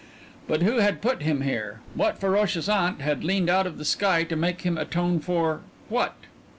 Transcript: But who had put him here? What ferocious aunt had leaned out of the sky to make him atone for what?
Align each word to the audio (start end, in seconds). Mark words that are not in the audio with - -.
But 0.47 0.63
who 0.63 0.79
had 0.79 0.99
put 0.99 1.21
him 1.21 1.41
here? 1.41 1.79
What 1.93 2.17
ferocious 2.19 2.67
aunt 2.67 3.01
had 3.01 3.23
leaned 3.23 3.51
out 3.51 3.67
of 3.67 3.77
the 3.77 3.85
sky 3.85 4.23
to 4.23 4.35
make 4.35 4.61
him 4.63 4.75
atone 4.75 5.19
for 5.19 5.61
what? 5.89 6.15